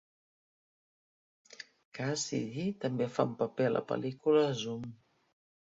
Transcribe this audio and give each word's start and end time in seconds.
Cassidy 1.99 2.67
també 2.87 3.11
fa 3.19 3.29
un 3.31 3.39
paper 3.45 3.71
a 3.73 3.77
la 3.79 3.87
pel·lícula 3.95 4.45
"Zoom". 4.65 4.93